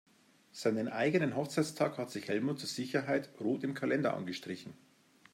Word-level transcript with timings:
Seinen 0.51 0.87
eigenen 0.87 1.35
Hochzeitstag 1.35 1.99
hat 1.99 2.09
sich 2.09 2.27
Helmut 2.27 2.59
zur 2.59 2.67
Sicherheit 2.67 3.29
rot 3.39 3.63
im 3.63 3.75
Kalender 3.75 4.15
angestrichen. 4.15 4.73